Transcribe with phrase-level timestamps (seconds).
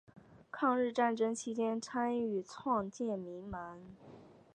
[0.49, 3.79] 抗日战争期间参与创建民盟。